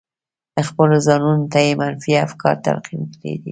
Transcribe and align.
خپلو 0.67 0.95
ځانونو 1.07 1.45
ته 1.51 1.59
يې 1.67 1.73
منفي 1.81 2.13
افکار 2.27 2.55
تلقين 2.65 3.01
کړي 3.13 3.33
دي. 3.41 3.49